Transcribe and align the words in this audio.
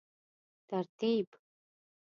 ترتیب 0.69 1.27